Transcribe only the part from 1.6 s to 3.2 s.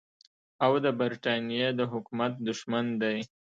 د حکومت دښمن دی.